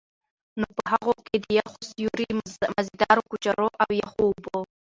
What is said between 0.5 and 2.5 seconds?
نو په هغو کي د يخ سيُوري،